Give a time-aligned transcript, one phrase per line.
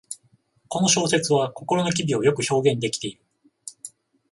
[0.67, 3.21] この小説は心の機微をよく表現できている